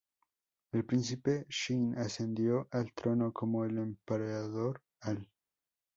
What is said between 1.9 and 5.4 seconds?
ascendió al trono como el Emperador Ai.